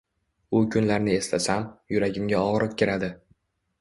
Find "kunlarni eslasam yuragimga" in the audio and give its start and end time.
0.75-2.41